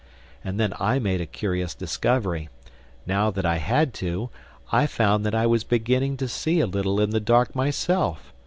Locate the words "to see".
6.17-6.59